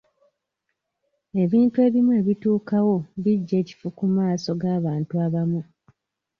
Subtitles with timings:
[1.43, 5.61] Ebintu ebimu ebituukawo bijja ekifu ku maaso g'abantu abamu.